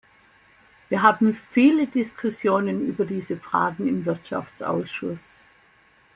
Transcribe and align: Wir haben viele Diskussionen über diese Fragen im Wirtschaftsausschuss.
Wir 0.89 1.03
haben 1.03 1.35
viele 1.51 1.85
Diskussionen 1.85 2.87
über 2.87 3.05
diese 3.05 3.37
Fragen 3.37 3.87
im 3.87 4.05
Wirtschaftsausschuss. 4.07 5.39